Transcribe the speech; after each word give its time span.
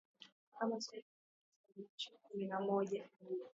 ama 0.61 0.81
siku 0.81 0.95
ya 0.95 1.03
mapinduzi 1.03 1.81
ya 1.81 1.87
machi 1.87 2.11
kumi 2.23 2.45
na 2.45 2.59
moja 2.59 3.09